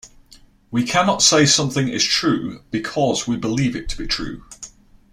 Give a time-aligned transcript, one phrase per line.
[0.71, 4.43] We cannot say something is true, because we believe it to be true.